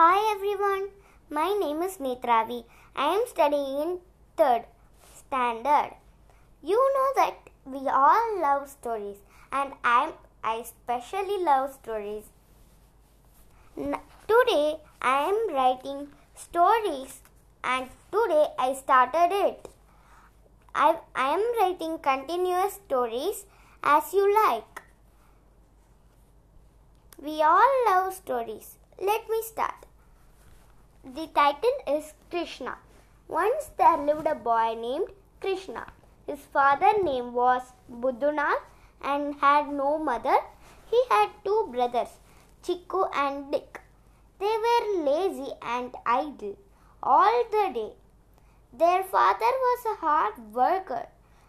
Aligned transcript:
Hi 0.00 0.18
everyone, 0.34 0.84
my 1.28 1.48
name 1.62 1.82
is 1.82 1.98
Netravi. 1.98 2.64
I 2.96 3.08
am 3.16 3.24
studying 3.28 3.80
in 3.82 3.98
third 4.34 4.62
standard. 5.14 5.90
You 6.62 6.78
know 6.94 7.08
that 7.16 7.50
we 7.66 7.80
all 7.86 8.40
love 8.40 8.70
stories, 8.70 9.18
and 9.52 9.74
I 9.84 10.12
I 10.42 10.54
especially 10.62 11.36
love 11.48 11.74
stories. 11.74 12.30
Today 14.30 14.78
I 15.02 15.18
am 15.32 15.54
writing 15.58 16.00
stories, 16.46 17.20
and 17.62 17.90
today 18.16 18.46
I 18.58 18.72
started 18.80 19.36
it. 19.40 19.68
I, 20.74 20.96
I 21.14 21.28
am 21.34 21.44
writing 21.60 21.98
continuous 21.98 22.80
stories 22.86 23.44
as 23.84 24.14
you 24.14 24.24
like. 24.46 24.82
We 27.20 27.42
all 27.42 27.78
love 27.90 28.14
stories. 28.14 28.76
Let 28.98 29.28
me 29.28 29.42
start. 29.42 29.89
The 31.02 31.28
title 31.28 31.70
is 31.88 32.12
Krishna. 32.30 32.76
Once 33.26 33.70
there 33.78 33.96
lived 33.96 34.26
a 34.26 34.34
boy 34.34 34.74
named 34.78 35.08
Krishna. 35.40 35.86
His 36.26 36.40
father's 36.52 37.02
name 37.02 37.32
was 37.32 37.62
Buddhunath 37.90 38.60
and 39.02 39.34
had 39.36 39.72
no 39.72 39.98
mother. 39.98 40.36
He 40.90 41.02
had 41.08 41.30
two 41.42 41.68
brothers, 41.72 42.10
Chikku 42.62 43.08
and 43.14 43.50
Dick. 43.50 43.80
They 44.38 44.54
were 44.66 45.04
lazy 45.04 45.50
and 45.62 45.94
idle 46.04 46.58
all 47.02 47.44
the 47.50 47.72
day. 47.72 47.92
Their 48.74 49.02
father 49.02 49.52
was 49.66 49.86
a 49.86 50.00
hard 50.06 50.52
worker 50.52 51.06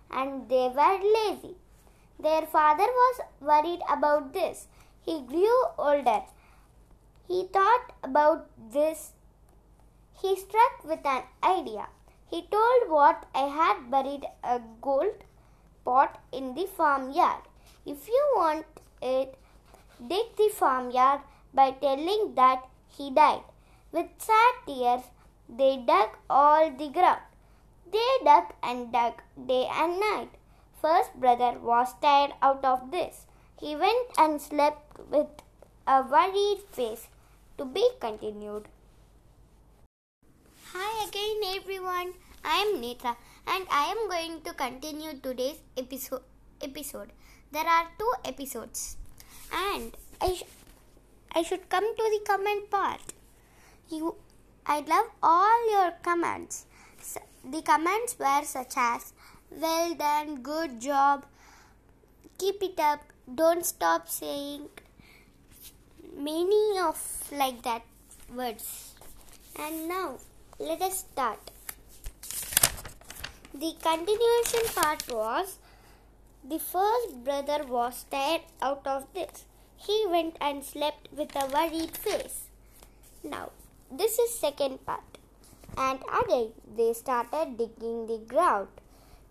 and 0.09 0.47
they 0.47 0.70
were 0.70 0.99
lazy. 1.17 1.58
Their 2.17 2.45
father 2.45 2.88
was 2.88 3.20
worried 3.41 3.81
about 3.89 4.33
this. 4.33 4.67
He 5.02 5.22
grew 5.22 5.66
older. 5.77 6.22
He 7.27 7.47
thought 7.52 7.91
about 8.02 8.47
this. 8.72 9.11
He 10.21 10.35
struck 10.35 10.84
with 10.84 11.05
an 11.05 11.23
idea. 11.43 11.88
He 12.30 12.41
told 12.44 12.89
what 12.89 13.25
I 13.33 13.47
had 13.59 13.89
buried 13.89 14.25
a 14.44 14.59
gold 14.81 15.23
pot 15.83 16.19
in 16.31 16.53
the 16.53 16.67
farmyard. 16.67 17.41
If 17.86 18.08
you 18.08 18.23
want 18.36 18.66
it, 19.02 19.36
dig 20.08 20.36
the 20.38 20.49
farmyard 20.49 21.22
by 21.53 21.72
telling 21.72 22.36
that 22.36 22.67
he 22.88 23.09
died. 23.09 23.44
With 23.92 24.08
sad 24.19 24.53
tears, 24.67 25.02
they 25.49 25.77
dug 25.77 26.09
all 26.30 26.69
the 26.69 26.89
ground. 26.89 27.22
They 27.92 28.11
dug 28.23 28.53
and 28.64 28.92
dug 28.92 29.14
day 29.47 29.67
and 29.72 29.99
night. 29.99 30.30
First 30.81 31.14
brother 31.19 31.59
was 31.59 31.94
tired 32.02 32.33
out 32.42 32.64
of 32.64 32.92
this. 32.92 33.25
He 33.59 33.75
went 33.75 34.08
and 34.17 34.39
slept 34.42 34.99
with 35.09 35.27
a 35.88 36.03
worried 36.03 36.61
face. 36.72 37.08
To 37.58 37.66
be 37.66 37.88
continued. 37.99 38.67
Hi 40.73 41.05
again 41.05 41.41
everyone. 41.53 42.14
I 42.45 42.59
am 42.59 42.81
Nethraa 42.81 43.17
and 43.45 43.66
I 43.69 43.88
am 43.94 44.08
going 44.11 44.36
to 44.44 44.53
continue 44.53 45.11
today's 45.25 45.58
episode. 45.77 46.22
Episode. 46.61 47.09
There 47.52 47.67
are 47.73 47.88
two 48.00 48.11
episodes, 48.23 48.95
and 49.52 49.97
I, 50.22 50.33
sh- 50.36 50.45
I 51.36 51.42
should 51.42 51.67
come 51.67 51.83
to 51.97 52.03
the 52.14 52.22
comment 52.25 52.69
part. 52.69 53.14
You, 53.89 54.16
I 54.66 54.80
love 54.80 55.08
all 55.22 55.72
your 55.72 55.92
comments. 56.03 56.66
S- 57.02 57.17
the 57.44 57.61
comments 57.61 58.17
were 58.17 58.45
such 58.45 58.77
as 58.77 59.11
"Well 59.52 59.94
done, 59.95 60.36
good 60.42 60.80
job, 60.80 61.25
keep 62.38 62.64
it 62.64 62.80
up, 62.80 63.02
don't 63.44 63.66
stop 63.66 64.08
saying." 64.08 64.69
Many 66.16 66.80
of 66.80 66.97
like 67.44 67.61
that 67.64 67.83
words. 68.33 68.94
And 69.59 69.89
now 69.89 70.19
let 70.59 70.81
us 70.81 70.99
start. 70.99 71.39
The 73.53 73.73
continuation 73.81 74.66
part 74.73 75.03
was 75.11 75.58
the 76.43 76.59
first 76.59 77.23
brother 77.23 77.64
was 77.65 78.05
tired 78.09 78.42
out 78.61 78.86
of 78.86 79.08
this. 79.14 79.45
He 79.77 80.05
went 80.08 80.37
and 80.39 80.64
slept 80.64 81.09
with 81.11 81.36
a 81.36 81.48
worried 81.48 81.98
face. 81.98 82.43
Now, 83.23 83.52
this 83.92 84.17
is 84.20 84.39
second 84.39 84.86
part. 84.86 85.02
And 85.77 85.99
again 86.21 86.52
they 86.76 86.93
started 86.93 87.58
digging 87.58 88.08
the 88.08 88.20
ground 88.27 88.67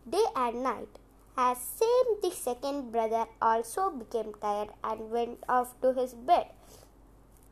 day 0.08 0.24
and 0.34 0.62
night. 0.62 0.98
As 1.36 1.58
same 1.58 2.20
the 2.22 2.30
second 2.30 2.92
brother 2.92 3.26
also 3.40 3.90
became 3.90 4.32
tired 4.40 4.70
and 4.82 5.10
went 5.10 5.44
off 5.48 5.80
to 5.80 5.92
his 5.92 6.14
bed. 6.14 6.46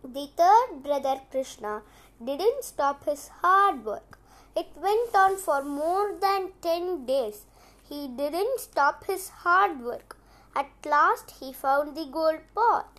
The 0.05 0.29
third 0.37 0.83
brother 0.83 1.21
Krishna 1.31 1.83
didn't 2.25 2.65
stop 2.65 3.05
his 3.05 3.29
hard 3.43 3.85
work. 3.85 4.19
It 4.57 4.69
went 4.77 5.15
on 5.15 5.37
for 5.37 5.63
more 5.63 6.15
than 6.21 6.53
10 6.63 7.07
days. 7.07 7.45
He 7.89 8.09
didn't 8.09 8.61
stop 8.61 9.05
his 9.05 9.29
hard 9.29 9.81
work. 9.81 10.17
At 10.55 10.71
last 10.85 11.35
he 11.39 11.53
found 11.53 11.97
the 11.97 12.07
gold 12.07 12.41
pot. 12.55 12.99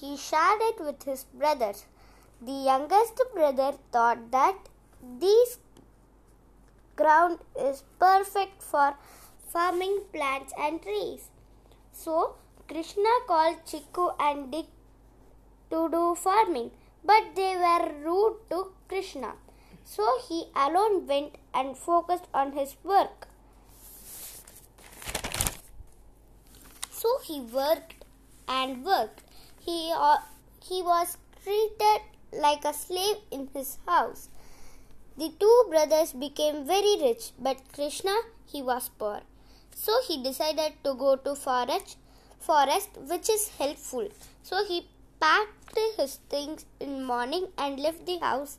He 0.00 0.16
shared 0.16 0.60
it 0.62 0.80
with 0.80 1.02
his 1.02 1.24
brothers. 1.24 1.86
The 2.40 2.52
youngest 2.52 3.20
brother 3.34 3.72
thought 3.90 4.30
that 4.30 4.56
this 5.20 5.58
ground 6.96 7.38
is 7.58 7.82
perfect 7.98 8.62
for 8.62 8.94
farming 9.52 10.00
plants 10.12 10.52
and 10.58 10.80
trees. 10.80 11.28
So 11.92 12.36
Krishna 12.68 13.10
called 13.26 13.64
Chikku 13.66 14.14
and 14.18 14.50
Dick 14.50 14.66
to 15.70 15.88
do 15.90 16.14
farming, 16.14 16.70
but 17.04 17.34
they 17.34 17.56
were 17.56 17.92
rude 18.04 18.36
to 18.50 18.72
Krishna. 18.88 19.32
So 19.84 20.06
he 20.28 20.44
alone 20.54 21.06
went 21.06 21.36
and 21.52 21.76
focused 21.76 22.28
on 22.32 22.52
his 22.52 22.76
work. 22.84 23.28
So 26.90 27.18
he 27.24 27.40
worked 27.40 28.04
and 28.48 28.84
worked. 28.84 29.22
He, 29.60 29.92
uh, 29.94 30.18
he 30.62 30.82
was 30.82 31.18
treated 31.42 32.02
like 32.32 32.64
a 32.64 32.72
slave 32.72 33.16
in 33.30 33.48
his 33.54 33.78
house. 33.86 34.28
The 35.18 35.30
two 35.38 35.64
brothers 35.68 36.12
became 36.12 36.64
very 36.64 36.96
rich, 37.00 37.32
but 37.38 37.58
Krishna 37.72 38.14
he 38.46 38.62
was 38.62 38.88
poor. 38.98 39.20
So 39.74 39.92
he 40.06 40.22
decided 40.22 40.74
to 40.84 40.94
go 40.94 41.16
to 41.16 41.34
forest, 41.34 41.96
forest 42.38 42.90
which 43.08 43.28
is 43.28 43.48
helpful. 43.58 44.08
So 44.42 44.64
he 44.64 44.88
packed 45.22 45.78
his 45.96 46.14
things 46.28 46.64
in 46.80 47.04
morning 47.04 47.44
and 47.56 47.78
left 47.78 48.04
the 48.06 48.18
house 48.18 48.58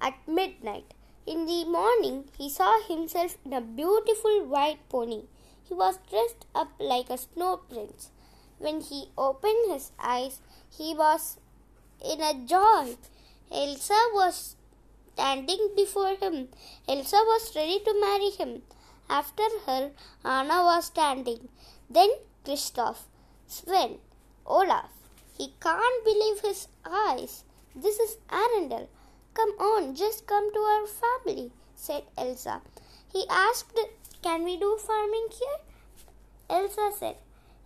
at 0.00 0.14
midnight. 0.26 0.94
In 1.26 1.44
the 1.44 1.64
morning, 1.66 2.24
he 2.38 2.48
saw 2.48 2.72
himself 2.88 3.36
in 3.44 3.52
a 3.52 3.60
beautiful 3.60 4.46
white 4.46 4.78
pony. 4.88 5.22
He 5.68 5.74
was 5.74 5.98
dressed 6.08 6.46
up 6.54 6.70
like 6.78 7.10
a 7.10 7.18
snow 7.18 7.58
prince. 7.68 8.10
When 8.58 8.80
he 8.80 9.10
opened 9.18 9.70
his 9.70 9.90
eyes, 9.98 10.40
he 10.78 10.94
was 10.94 11.36
in 12.12 12.22
a 12.22 12.32
joy. 12.54 12.96
Elsa 13.52 14.00
was 14.14 14.56
standing 15.12 15.70
before 15.76 16.16
him. 16.16 16.48
Elsa 16.88 17.20
was 17.32 17.54
ready 17.54 17.80
to 17.80 18.00
marry 18.00 18.30
him. 18.30 18.62
After 19.10 19.48
her, 19.66 19.90
Anna 20.24 20.62
was 20.70 20.86
standing. 20.86 21.48
Then 21.90 22.10
Kristoff, 22.44 23.08
Sven, 23.46 23.98
Olaf. 24.46 24.95
He 25.36 25.52
can't 25.60 26.04
believe 26.04 26.40
his 26.40 26.68
eyes. 26.84 27.44
This 27.74 27.98
is 27.98 28.16
Arendelle. 28.30 28.88
Come 29.34 29.50
on, 29.58 29.94
just 29.94 30.26
come 30.26 30.50
to 30.52 30.60
our 30.60 30.86
family, 30.86 31.52
said 31.74 32.04
Elsa. 32.16 32.62
He 33.12 33.26
asked, 33.28 33.78
Can 34.22 34.44
we 34.44 34.56
do 34.56 34.78
farming 34.78 35.28
here? 35.30 35.58
Elsa 36.48 36.90
said, 36.98 37.16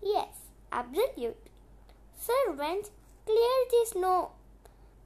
Yes, 0.03 0.35
absolutely. 0.73 1.35
Servants, 2.19 2.91
clear 3.25 3.57
the 3.71 3.87
snow, 3.87 4.33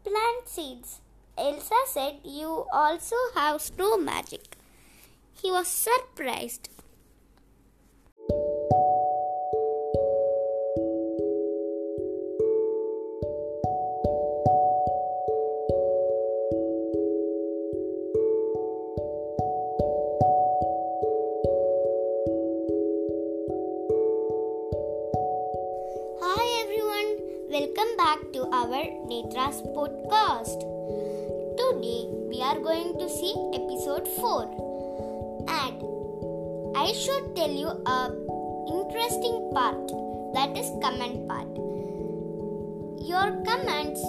plant 0.02 0.48
seeds. 0.48 1.00
Elsa 1.36 1.82
said, 1.86 2.20
You 2.24 2.66
also 2.72 3.16
have 3.34 3.60
snow 3.60 3.98
magic. 3.98 4.56
He 5.34 5.50
was 5.50 5.68
surprised. 5.68 6.70
Nethraa's 29.14 29.58
podcast. 29.74 30.60
Today 31.58 32.00
we 32.30 32.38
are 32.42 32.58
going 32.58 32.98
to 32.98 33.08
see 33.08 33.32
episode 33.58 34.08
4 34.08 34.42
and 35.56 35.76
I 36.76 36.90
should 37.02 37.36
tell 37.36 37.52
you 37.62 37.68
a 37.68 37.98
interesting 38.76 39.36
part 39.54 39.86
that 40.34 40.58
is 40.58 40.66
comment 40.82 41.28
part. 41.28 41.46
Your 43.12 43.28
comments 43.50 44.02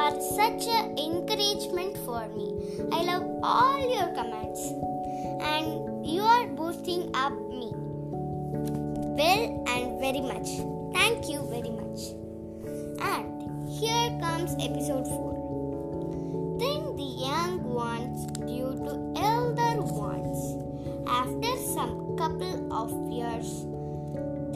are 0.00 0.18
such 0.34 0.66
an 0.66 0.98
encouragement 0.98 1.96
for 1.98 2.26
me. 2.34 2.48
I 2.90 3.04
love 3.10 3.24
all 3.44 3.78
your 3.94 4.10
comments 4.18 4.66
and 5.54 6.04
you 6.04 6.22
are 6.22 6.48
boosting 6.48 7.10
up 7.14 7.38
me 7.60 7.70
well 9.22 9.64
and 9.76 10.00
very 10.00 10.22
much. 10.32 10.48
Thank 10.92 11.28
you 11.28 11.40
very 11.54 11.70
much. 11.70 12.00
And 13.00 13.27
here 13.68 14.18
comes 14.18 14.54
episode 14.64 15.06
4. 15.06 16.56
Then 16.58 16.96
the 16.96 17.10
young 17.20 17.62
ones 17.62 18.24
due 18.48 18.72
to 18.80 18.92
elder 19.20 19.82
ones. 19.84 20.40
After 21.06 21.52
some 21.74 22.16
couple 22.16 22.72
of 22.72 22.88
years, 23.12 23.66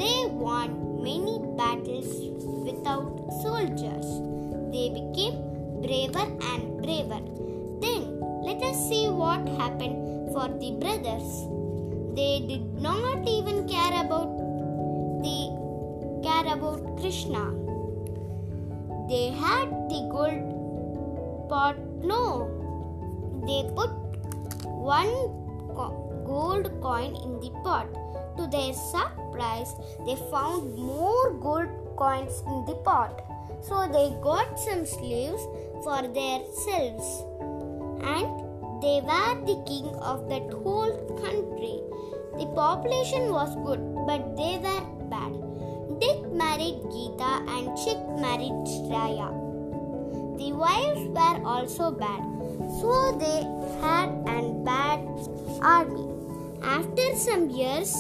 they 0.00 0.26
won 0.32 1.02
many 1.02 1.44
battles 1.56 2.08
without 2.64 3.12
soldiers. 3.42 4.08
They 4.72 4.88
became 4.96 5.36
braver 5.82 6.26
and 6.52 6.80
braver. 6.82 7.20
Then 7.84 8.18
let 8.42 8.62
us 8.62 8.88
see 8.88 9.08
what 9.08 9.46
happened 9.60 10.32
for 10.32 10.48
the 10.48 10.72
brothers. 10.80 11.28
They 12.16 12.46
did 12.48 12.80
not 12.80 13.28
even 13.28 13.68
care 13.68 14.04
about 14.04 14.32
the 15.22 15.62
care 16.22 16.54
about 16.54 16.96
Krishna. 16.98 17.61
They 19.12 19.28
had 19.28 19.68
the 19.90 20.00
gold 20.10 21.48
pot. 21.50 21.76
No, 22.10 22.20
they 23.46 23.58
put 23.78 23.90
one 24.92 25.12
co- 25.78 26.22
gold 26.26 26.70
coin 26.80 27.16
in 27.24 27.34
the 27.42 27.50
pot. 27.66 27.88
To 28.38 28.46
their 28.54 28.72
surprise, 28.72 29.74
they 30.06 30.16
found 30.30 30.78
more 30.78 31.34
gold 31.34 31.68
coins 31.98 32.42
in 32.46 32.64
the 32.64 32.76
pot. 32.88 33.20
So 33.60 33.86
they 33.96 34.06
got 34.22 34.58
some 34.58 34.86
slaves 34.86 35.44
for 35.84 36.00
themselves. 36.20 37.12
And 38.16 38.82
they 38.82 38.98
were 39.12 39.34
the 39.52 39.62
king 39.66 39.94
of 39.96 40.26
that 40.30 40.50
whole 40.64 40.96
country. 41.20 41.76
The 42.38 42.50
population 42.64 43.30
was 43.30 43.54
good, 43.66 43.82
but 44.06 44.36
they 44.38 44.56
were 44.56 44.84
bad. 45.10 45.41
Married 46.42 46.82
Geeta 46.90 47.32
and 47.54 47.70
Chick 47.78 48.00
married 48.18 48.58
Shreya. 48.66 49.30
The 50.38 50.52
wives 50.52 51.04
were 51.14 51.38
also 51.46 51.92
bad, 51.92 52.22
so 52.80 53.14
they 53.16 53.46
had 53.80 54.10
an 54.26 54.64
bad 54.64 55.06
army. 55.62 56.08
After 56.62 57.14
some 57.14 57.48
years, 57.48 57.94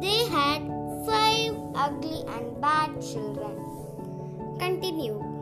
they 0.00 0.26
had 0.26 0.66
five 1.06 1.54
ugly 1.76 2.24
and 2.26 2.60
bad 2.60 3.00
children. 3.00 3.62
Continue. 4.58 5.33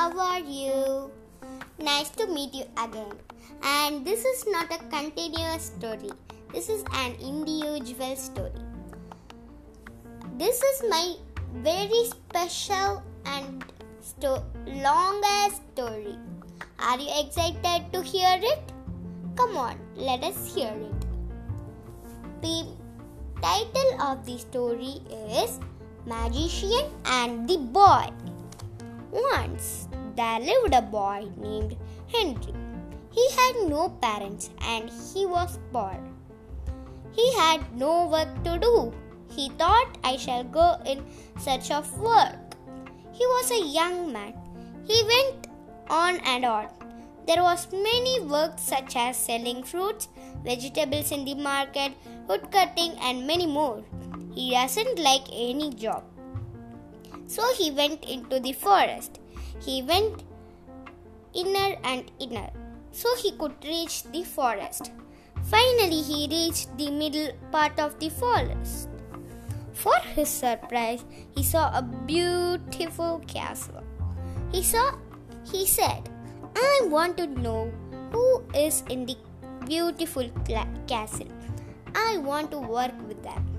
How 0.00 0.18
are 0.18 0.40
you? 0.40 1.10
Nice 1.78 2.08
to 2.18 2.26
meet 2.26 2.54
you 2.54 2.64
again. 2.82 3.12
And 3.62 4.02
this 4.02 4.24
is 4.24 4.46
not 4.46 4.72
a 4.72 4.78
continuous 4.92 5.64
story, 5.76 6.08
this 6.54 6.70
is 6.70 6.84
an 6.94 7.16
individual 7.20 8.16
story. 8.16 8.62
This 10.38 10.62
is 10.62 10.84
my 10.88 11.16
very 11.68 12.04
special 12.12 13.02
and 13.26 13.62
sto- 14.00 14.42
longest 14.64 15.60
story. 15.74 16.16
Are 16.78 16.98
you 16.98 17.12
excited 17.20 17.92
to 17.92 18.00
hear 18.00 18.40
it? 18.40 18.72
Come 19.36 19.58
on, 19.58 19.78
let 19.96 20.24
us 20.24 20.54
hear 20.54 20.72
it. 20.88 21.06
The 22.40 22.56
title 23.42 24.02
of 24.08 24.24
the 24.24 24.38
story 24.38 25.04
is 25.44 25.60
Magician 26.06 26.88
and 27.04 27.46
the 27.46 27.58
Boy. 27.58 28.08
Once 29.12 29.88
there 30.16 30.40
lived 30.40 30.74
a 30.74 30.82
boy 30.82 31.28
named 31.36 31.76
Henry. 32.12 32.54
He 33.12 33.28
had 33.32 33.68
no 33.68 33.88
parents 34.00 34.50
and 34.62 34.88
he 34.88 35.26
was 35.26 35.58
poor. 35.72 35.98
He 37.12 37.32
had 37.34 37.60
no 37.76 38.06
work 38.06 38.42
to 38.44 38.58
do. 38.58 38.92
He 39.34 39.48
thought 39.50 39.98
I 40.04 40.16
shall 40.16 40.44
go 40.44 40.76
in 40.86 41.04
search 41.38 41.70
of 41.70 41.98
work. 41.98 42.38
He 43.12 43.26
was 43.26 43.50
a 43.50 43.66
young 43.66 44.12
man. 44.12 44.34
He 44.86 45.02
went 45.04 45.48
on 45.88 46.16
and 46.20 46.44
on. 46.44 46.68
There 47.26 47.42
was 47.42 47.66
many 47.72 48.20
works 48.20 48.62
such 48.62 48.96
as 48.96 49.16
selling 49.16 49.62
fruits, 49.62 50.08
vegetables 50.44 51.12
in 51.12 51.24
the 51.24 51.34
market, 51.34 51.92
wood 52.28 52.50
cutting 52.50 52.92
and 53.00 53.26
many 53.26 53.46
more. 53.46 53.82
He 54.34 54.50
doesn't 54.52 54.98
like 54.98 55.26
any 55.32 55.70
job. 55.70 56.04
So 57.30 57.42
he 57.54 57.70
went 57.70 58.04
into 58.04 58.40
the 58.40 58.52
forest. 58.52 59.20
He 59.64 59.82
went 59.82 60.24
inner 61.32 61.76
and 61.84 62.10
inner 62.18 62.50
so 62.90 63.14
he 63.22 63.30
could 63.32 63.54
reach 63.64 64.02
the 64.14 64.24
forest. 64.24 64.90
Finally, 65.44 66.02
he 66.02 66.26
reached 66.30 66.76
the 66.76 66.90
middle 66.90 67.30
part 67.52 67.78
of 67.78 67.98
the 68.00 68.08
forest. 68.22 68.88
For 69.72 69.94
his 70.16 70.28
surprise, 70.28 71.04
he 71.36 71.44
saw 71.44 71.70
a 71.72 71.82
beautiful 71.82 73.22
castle. 73.26 73.84
He 74.52 74.62
saw 74.72 74.86
he 75.52 75.62
said, 75.76 76.10
"I 76.56 76.72
want 76.96 77.16
to 77.22 77.28
know 77.46 77.70
who 78.16 78.26
is 78.64 78.82
in 78.96 79.06
the 79.06 79.16
beautiful 79.70 80.28
cla- 80.50 80.68
castle. 80.94 81.32
I 82.08 82.18
want 82.32 82.50
to 82.56 82.66
work 82.76 82.98
with 83.06 83.22
them." 83.30 83.49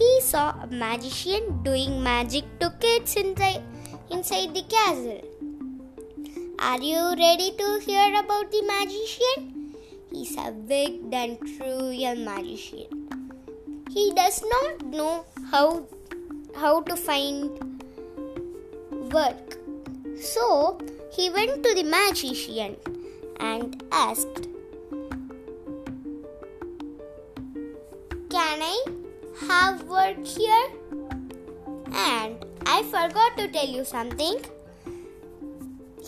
He 0.00 0.20
saw 0.22 0.54
a 0.62 0.66
magician 0.66 1.62
doing 1.62 2.02
magic 2.02 2.44
to 2.60 2.70
kids 2.80 3.16
inside, 3.16 3.62
inside 4.10 4.54
the 4.54 4.62
castle. 4.62 5.20
Are 6.58 6.80
you 6.80 7.02
ready 7.18 7.52
to 7.58 7.66
hear 7.84 8.08
about 8.18 8.50
the 8.50 8.62
magician? 8.62 9.74
He's 10.10 10.36
a 10.38 10.52
wicked 10.52 11.12
and 11.12 11.38
cruel 11.38 12.16
magician. 12.16 12.88
He 13.90 14.10
does 14.12 14.42
not 14.52 14.86
know 14.86 15.26
how 15.50 15.84
how 16.56 16.80
to 16.82 16.96
find 16.96 17.92
work. 19.12 19.58
So 20.18 20.78
he 21.12 21.28
went 21.28 21.62
to 21.62 21.74
the 21.74 21.84
magician 21.84 22.76
and 23.38 23.82
asked, 23.92 24.49
have 29.50 29.82
work 29.92 30.24
here? 30.24 30.66
And 31.92 32.44
I 32.74 32.82
forgot 32.94 33.36
to 33.38 33.48
tell 33.54 33.70
you 33.76 33.84
something. 33.84 34.36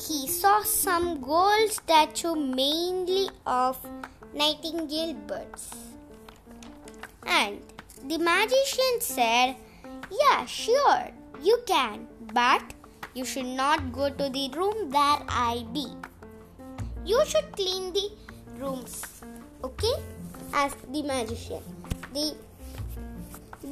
He 0.03 0.29
saw 0.29 0.63
some 0.63 1.21
gold 1.21 1.71
statue 1.71 2.35
mainly 2.35 3.25
of 3.47 3.81
nightingale 4.33 5.15
birds. 5.33 5.65
And 7.27 7.61
the 8.13 8.19
magician 8.19 9.01
said, 9.01 9.57
Yeah, 10.21 10.45
sure, 10.47 11.11
you 11.43 11.59
can, 11.67 12.07
but 12.33 12.63
you 13.15 13.25
should 13.25 13.53
not 13.63 13.93
go 13.93 14.09
to 14.09 14.29
the 14.39 14.49
room 14.57 14.91
where 14.91 15.19
I 15.29 15.67
be. 15.73 15.87
You 17.05 17.21
should 17.27 17.53
clean 17.53 17.93
the 17.93 18.09
rooms, 18.57 19.03
okay? 19.65 19.95
asked 20.53 20.93
the 20.93 21.03
magician. 21.03 21.63
The 22.15 22.35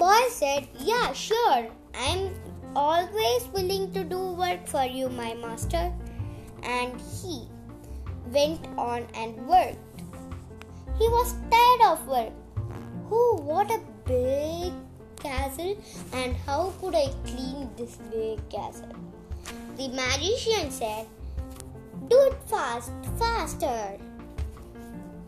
boy 0.00 0.20
said, 0.30 0.66
Yeah, 0.78 1.12
sure, 1.12 1.68
I'm 1.94 2.34
always 2.74 3.46
willing 3.54 3.92
to 3.92 4.02
do 4.02 4.20
work 4.32 4.66
for 4.66 4.84
you, 4.84 5.10
my 5.10 5.34
master. 5.34 5.92
And 6.62 7.00
he 7.00 7.48
went 8.32 8.66
on 8.78 9.06
and 9.14 9.46
worked. 9.46 10.02
He 10.98 11.08
was 11.16 11.34
tired 11.50 11.82
of 11.92 12.06
work. 12.08 12.32
Oh, 13.10 13.40
what 13.42 13.70
a 13.70 13.80
big 14.06 14.72
castle, 15.16 15.76
and 16.14 16.36
how 16.46 16.72
could 16.80 16.94
I 16.94 17.08
clean 17.26 17.68
this 17.76 17.96
big 18.10 18.48
castle? 18.48 18.94
The 19.76 19.88
magician 19.88 20.70
said, 20.70 21.06
Do 22.08 22.18
it 22.30 22.38
fast, 22.46 22.92
faster. 23.18 23.98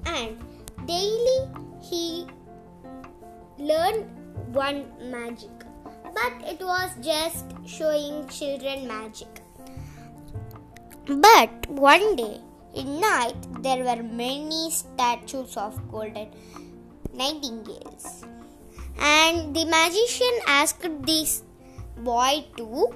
And 0.07 0.39
daily 0.87 1.49
he 1.83 2.27
learned 3.59 4.22
one 4.53 4.85
magic, 5.11 5.51
but 6.15 6.33
it 6.47 6.61
was 6.61 6.91
just 7.01 7.47
showing 7.67 8.29
children 8.29 8.87
magic. 8.87 9.41
But 11.07 11.69
one 11.69 12.17
day, 12.17 12.41
in 12.75 13.01
night, 13.01 13.37
there 13.63 13.85
were 13.85 14.03
many 14.03 14.71
statues 14.71 15.57
of 15.57 15.81
golden 15.91 16.29
nightingales. 17.13 18.25
And 18.99 19.55
the 19.55 19.65
magician 19.65 20.39
asked 20.47 20.87
this 21.05 21.43
boy 21.97 22.45
to 22.57 22.95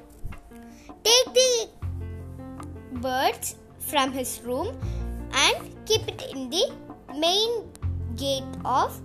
take 1.05 1.35
the 1.35 1.69
birds 2.93 3.57
from 3.78 4.12
his 4.12 4.40
room 4.45 4.78
and 5.33 5.57
keep 5.85 6.07
it 6.09 6.23
in 6.33 6.50
the 6.50 6.73
main 7.19 7.71
gate 8.16 8.45
of 8.64 9.00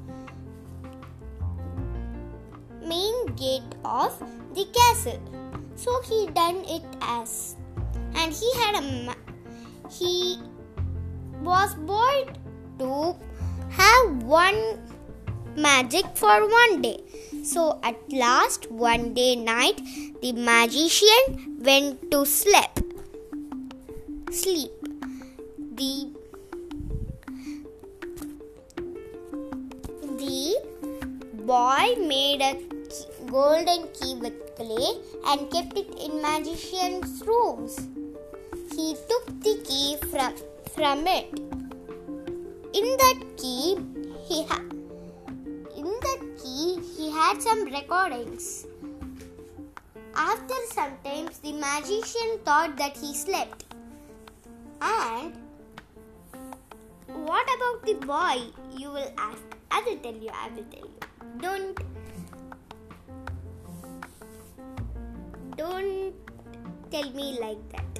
gate 3.35 3.75
of 3.85 4.17
the 4.53 4.65
castle 4.77 5.19
so 5.75 6.01
he 6.03 6.27
done 6.27 6.63
it 6.67 6.83
as 7.01 7.55
and 8.15 8.33
he 8.33 8.51
had 8.61 8.83
a 8.83 9.15
he 9.89 10.37
was 11.41 11.75
bored 11.75 12.37
to 12.79 13.15
have 13.69 14.23
one 14.23 14.79
magic 15.55 16.05
for 16.15 16.47
one 16.47 16.81
day. 16.81 16.99
So 17.43 17.79
at 17.83 17.95
last, 18.11 18.69
one 18.71 19.13
day 19.13 19.35
night, 19.35 19.81
the 20.21 20.33
magician 20.33 21.57
went 21.59 22.11
to 22.11 22.25
sleep. 22.25 22.71
Sleep. 24.31 24.71
The 25.75 26.09
the 30.17 30.55
boy 31.33 31.95
made 31.97 32.41
a 32.41 32.70
golden 33.33 33.83
key 33.97 34.15
with 34.23 34.37
clay 34.57 34.87
and 35.27 35.49
kept 35.51 35.77
it 35.81 35.89
in 36.05 36.21
magician's 36.21 37.23
rooms. 37.25 37.75
He 38.75 38.95
took 39.09 39.25
the 39.45 39.55
key 39.67 39.97
from 40.11 40.33
from 40.75 41.07
it. 41.07 41.29
In 42.79 42.87
that 43.03 43.19
key, 43.41 43.77
he 44.27 44.43
had 44.51 44.65
in 45.81 45.89
that 46.07 46.21
key 46.41 46.79
he 46.97 47.09
had 47.19 47.41
some 47.47 47.63
recordings. 47.77 48.67
After 50.13 50.59
some 50.73 50.93
times, 51.05 51.39
the 51.39 51.53
magician 51.53 52.31
thought 52.45 52.75
that 52.77 52.97
he 52.97 53.13
slept. 53.13 53.65
And 54.81 55.33
what 57.29 57.47
about 57.55 57.85
the 57.85 57.93
boy? 58.05 58.37
You 58.77 58.91
will 58.91 59.11
ask. 59.17 59.41
I 59.71 59.81
will 59.85 59.97
tell 59.97 60.19
you. 60.25 60.29
I 60.33 60.49
will 60.49 60.67
tell 60.75 60.87
you. 60.89 60.99
Don't 61.39 61.79
don't 65.57 66.13
tell 66.91 67.09
me 67.11 67.37
like 67.39 67.61
that. 67.69 67.99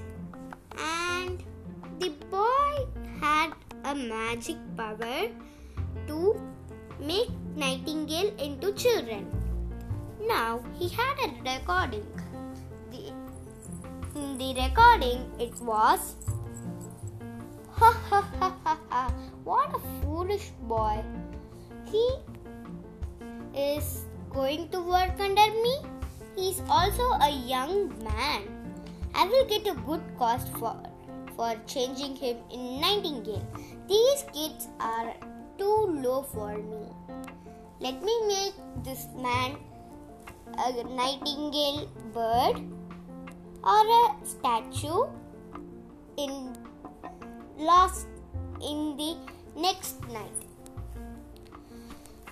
And 0.77 1.43
the 2.00 2.10
boy 2.29 2.86
had 3.20 3.53
a 3.84 3.96
magic 3.96 4.58
power 4.77 5.29
to 6.08 6.41
make 7.00 7.29
Nightingale 7.55 8.34
into 8.38 8.74
children. 8.74 9.27
Now 10.27 10.63
he 10.77 10.89
had 10.89 11.17
a 11.25 11.29
recording. 11.43 12.05
The, 12.91 13.13
in 14.15 14.38
the 14.38 14.53
recording, 14.62 15.31
it 15.39 15.60
was 15.62 16.15
Ha 17.81 17.91
ha 18.10 18.22
ha 18.39 18.50
ha 18.63 18.77
ha! 18.89 19.12
What 19.43 19.74
a 19.75 19.79
foolish 20.01 20.50
boy! 20.72 21.03
He 21.91 22.03
is 23.55 24.05
going 24.29 24.70
to 24.70 24.81
work 24.81 25.20
under 25.20 25.48
me. 25.63 25.74
He 26.35 26.50
is 26.50 26.61
also 26.69 27.11
a 27.21 27.29
young 27.29 27.89
man. 28.03 28.43
I 29.13 29.25
will 29.25 29.45
get 29.45 29.67
a 29.67 29.75
good 29.88 30.01
cost 30.17 30.47
for 30.57 30.75
for 31.35 31.55
changing 31.65 32.15
him 32.15 32.38
in 32.51 32.81
Nightingale. 32.81 33.47
These 33.88 34.25
kids 34.33 34.67
are 34.79 35.13
too 35.57 35.77
low 36.05 36.23
for 36.23 36.53
me. 36.57 36.83
Let 37.79 38.03
me 38.03 38.15
make 38.27 38.53
this 38.83 39.07
man 39.15 39.57
a 40.57 40.83
nightingale 40.83 41.88
bird 42.13 42.61
or 43.63 43.83
a 43.97 44.03
statue 44.23 45.03
in 46.17 46.55
last 47.57 48.07
in 48.61 48.95
the 48.97 49.15
next 49.55 50.01
night. 50.09 50.47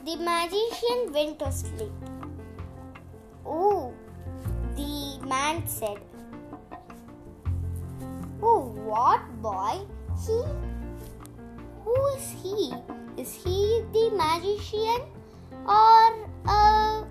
The 0.06 0.16
magician 0.18 1.12
went 1.14 1.40
to 1.40 1.52
sleep. 1.52 1.92
Oh, 3.46 3.79
man 5.30 5.66
said, 5.68 5.98
Oh, 8.42 8.60
what 8.90 9.22
boy? 9.42 9.76
He? 10.26 10.38
Who 11.86 11.96
is 12.16 12.28
he? 12.42 12.74
Is 13.18 13.34
he 13.44 13.84
the 13.94 14.10
magician 14.22 15.02
or 15.68 16.08
a 16.48 17.06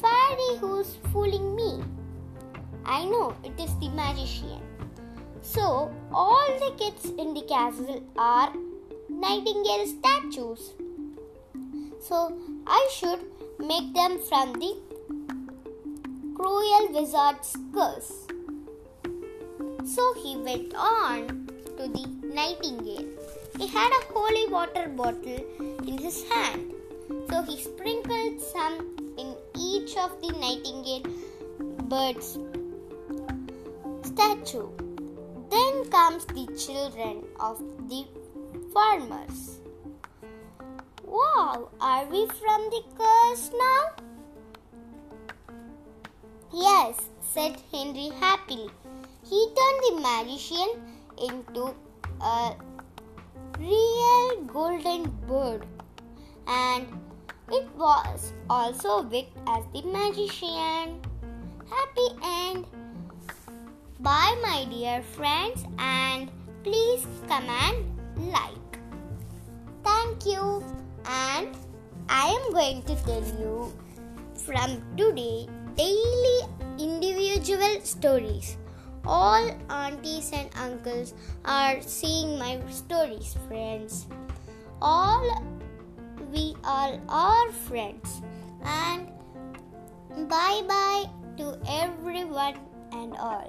fairy 0.00 0.50
who's 0.60 0.96
fooling 1.12 1.54
me? 1.54 1.82
I 2.84 3.04
know 3.04 3.34
it 3.44 3.60
is 3.60 3.74
the 3.80 3.90
magician. 3.90 4.62
So, 5.42 5.90
all 6.12 6.58
the 6.58 6.72
kids 6.82 7.04
in 7.18 7.34
the 7.34 7.42
castle 7.42 8.02
are 8.16 8.52
nightingale 9.08 9.86
statues. 9.86 10.72
So, 12.00 12.32
I 12.66 12.88
should 12.92 13.20
make 13.58 13.94
them 13.94 14.18
from 14.28 14.52
the 14.54 14.76
cruel 16.38 16.88
wizard's 16.92 17.56
curse. 17.74 18.12
So 19.84 20.14
he 20.22 20.36
went 20.36 20.72
on 20.74 21.48
to 21.76 21.88
the 21.96 22.06
nightingale. 22.22 23.08
He 23.58 23.66
had 23.66 23.90
a 23.90 24.12
holy 24.12 24.46
water 24.48 24.88
bottle 24.88 25.40
in 25.86 25.98
his 25.98 26.22
hand. 26.30 26.72
So 27.28 27.42
he 27.42 27.60
sprinkled 27.60 28.40
some 28.40 28.96
in 29.18 29.34
each 29.58 29.96
of 29.96 30.20
the 30.22 30.32
nightingale 30.44 31.02
bird's 31.92 32.38
statue. 34.02 34.68
Then 35.50 35.90
comes 35.90 36.24
the 36.26 36.46
children 36.56 37.24
of 37.40 37.58
the 37.88 38.04
farmers. 38.72 39.58
Wow, 41.04 41.70
are 41.80 42.04
we 42.06 42.26
from 42.26 42.70
the 42.70 42.82
curse 42.96 43.50
now? 43.52 44.07
Yes, 46.52 46.96
said 47.20 47.56
Henry 47.72 48.10
happily. 48.20 48.70
He 49.28 49.48
turned 49.58 49.82
the 49.86 50.00
magician 50.00 50.68
into 51.18 51.74
a 52.22 52.54
real 53.58 54.42
golden 54.46 55.10
bird 55.26 55.66
and 56.46 56.86
it 57.50 57.68
was 57.76 58.32
also 58.48 59.02
wicked 59.02 59.32
as 59.46 59.64
the 59.72 59.82
magician. 59.82 61.00
Happy 61.68 62.08
end. 62.24 62.66
Bye, 64.00 64.36
my 64.42 64.64
dear 64.70 65.02
friends, 65.02 65.64
and 65.78 66.30
please 66.62 67.06
comment, 67.28 67.84
like. 68.16 68.78
Thank 69.84 70.24
you, 70.24 70.64
and 71.04 71.48
I 72.08 72.28
am 72.28 72.52
going 72.52 72.82
to 72.84 72.94
tell 73.04 73.24
you 73.40 73.72
from 74.34 74.82
today 74.96 75.48
daily 75.78 76.38
individual 76.78 77.80
stories 77.82 78.56
all 79.08 79.50
aunties 79.70 80.30
and 80.32 80.50
uncles 80.54 81.14
are 81.46 81.80
seeing 81.80 82.38
my 82.38 82.60
stories, 82.68 83.36
friends. 83.48 84.06
All 84.82 85.24
we 86.30 86.54
all 86.62 87.00
are 87.08 87.50
friends. 87.52 88.20
And 88.62 89.08
bye 90.28 90.62
bye 90.68 91.08
to 91.38 91.58
everyone 91.66 92.60
and 92.92 93.16
all. 93.16 93.48